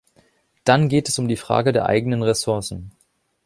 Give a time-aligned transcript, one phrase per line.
[0.63, 2.89] Dann geht es um die Frage der eigenen Ressourcen.